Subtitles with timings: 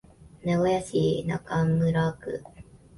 [0.43, 0.97] 名古屋市
[1.27, 2.43] 中村区